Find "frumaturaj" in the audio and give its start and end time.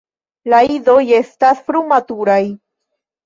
1.69-2.39